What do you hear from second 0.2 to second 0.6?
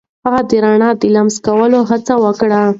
هغه د